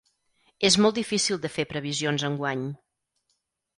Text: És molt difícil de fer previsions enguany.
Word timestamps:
És 0.69 0.77
molt 0.85 0.97
difícil 1.01 1.39
de 1.45 1.51
fer 1.57 1.67
previsions 1.75 2.25
enguany. 2.31 2.65